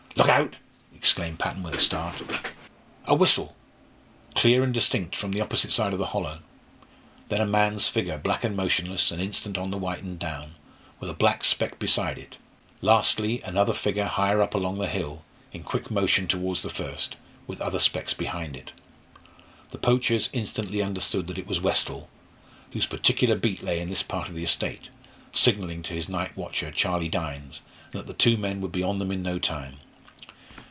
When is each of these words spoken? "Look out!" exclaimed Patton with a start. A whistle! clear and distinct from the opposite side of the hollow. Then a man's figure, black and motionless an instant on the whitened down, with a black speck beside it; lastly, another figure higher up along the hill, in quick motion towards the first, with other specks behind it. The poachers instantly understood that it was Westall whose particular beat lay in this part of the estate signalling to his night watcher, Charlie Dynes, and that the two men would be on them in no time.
"Look 0.17 0.27
out!" 0.27 0.57
exclaimed 0.93 1.39
Patton 1.39 1.63
with 1.63 1.73
a 1.73 1.79
start. 1.79 2.15
A 3.05 3.15
whistle! 3.15 3.55
clear 4.35 4.61
and 4.61 4.73
distinct 4.73 5.15
from 5.15 5.31
the 5.31 5.39
opposite 5.39 5.71
side 5.71 5.93
of 5.93 5.99
the 5.99 6.07
hollow. 6.07 6.39
Then 7.29 7.39
a 7.39 7.45
man's 7.45 7.87
figure, 7.87 8.17
black 8.17 8.43
and 8.43 8.53
motionless 8.53 9.11
an 9.11 9.21
instant 9.21 9.57
on 9.57 9.71
the 9.71 9.77
whitened 9.79 10.19
down, 10.19 10.55
with 10.99 11.09
a 11.09 11.13
black 11.15 11.45
speck 11.45 11.79
beside 11.79 12.17
it; 12.19 12.37
lastly, 12.81 13.41
another 13.45 13.73
figure 13.73 14.03
higher 14.05 14.41
up 14.41 14.53
along 14.53 14.79
the 14.79 14.89
hill, 14.89 15.23
in 15.53 15.63
quick 15.63 15.89
motion 15.89 16.27
towards 16.27 16.61
the 16.61 16.69
first, 16.69 17.15
with 17.47 17.61
other 17.61 17.79
specks 17.79 18.13
behind 18.13 18.57
it. 18.57 18.73
The 19.69 19.77
poachers 19.77 20.29
instantly 20.33 20.81
understood 20.81 21.27
that 21.27 21.37
it 21.39 21.47
was 21.47 21.61
Westall 21.61 22.09
whose 22.73 22.85
particular 22.85 23.35
beat 23.37 23.63
lay 23.63 23.79
in 23.79 23.87
this 23.89 24.03
part 24.03 24.27
of 24.27 24.35
the 24.35 24.43
estate 24.43 24.89
signalling 25.31 25.81
to 25.83 25.93
his 25.93 26.09
night 26.09 26.35
watcher, 26.35 26.69
Charlie 26.69 27.07
Dynes, 27.09 27.61
and 27.93 28.01
that 28.01 28.07
the 28.07 28.13
two 28.13 28.35
men 28.35 28.59
would 28.59 28.73
be 28.73 28.83
on 28.83 28.99
them 28.99 29.09
in 29.11 29.23
no 29.23 29.39
time. 29.39 29.77